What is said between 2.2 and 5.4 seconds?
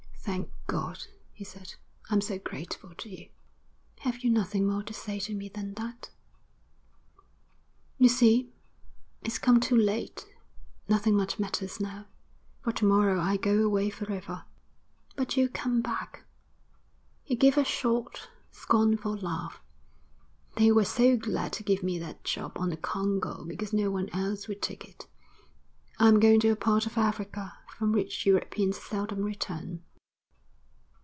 so grateful to you.' 'Have you nothing more to say to